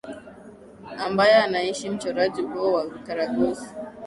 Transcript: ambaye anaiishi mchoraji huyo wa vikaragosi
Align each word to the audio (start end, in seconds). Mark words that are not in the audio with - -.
ambaye 0.97 1.35
anaiishi 1.35 1.89
mchoraji 1.89 2.41
huyo 2.41 2.73
wa 2.73 2.87
vikaragosi 2.89 3.69